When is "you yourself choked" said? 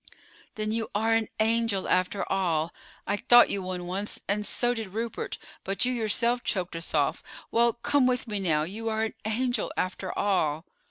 5.85-6.75